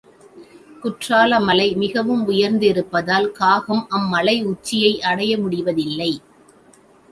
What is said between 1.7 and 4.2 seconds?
மிகவும் உயர்ந்திருப்பதால், காகம் அம்